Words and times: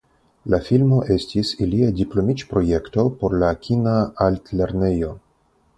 La 0.53 0.59
filmo 0.69 1.01
estis 1.15 1.51
ilia 1.65 1.91
diplomiĝprojekto 1.99 3.07
por 3.21 3.39
la 3.45 3.55
kina 3.69 3.97
altlernejo. 4.29 5.17